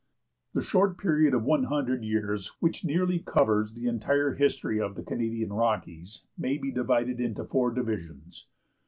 [0.55, 5.03] The short period of one hundred years which nearly covers the entire history of the
[5.03, 8.47] Canadian Rockies may be divided into four divisions.